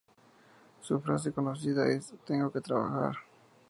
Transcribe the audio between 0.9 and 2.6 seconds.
frase conocida es "tengo que